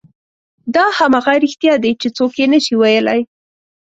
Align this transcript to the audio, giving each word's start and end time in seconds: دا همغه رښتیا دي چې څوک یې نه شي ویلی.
دا 0.75 0.85
همغه 0.99 1.33
رښتیا 1.43 1.73
دي 1.83 1.91
چې 2.01 2.07
څوک 2.17 2.31
یې 2.39 2.47
نه 2.53 2.59
شي 2.65 2.73
ویلی. 2.81 3.21